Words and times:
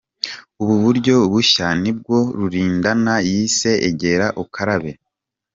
Ubu 0.61 0.75
buryo 0.83 1.15
bushya 1.31 1.67
nibwo 1.81 2.15
Rulindana 2.37 3.15
yise’Egera 3.29 4.27
ukarabe’. 4.43 4.91